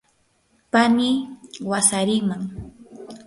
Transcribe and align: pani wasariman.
pani 0.71 1.09
wasariman. 1.69 2.41